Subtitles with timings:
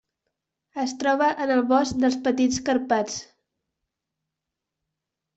[0.83, 3.19] Es troba en el bosc dels Petits Carpats.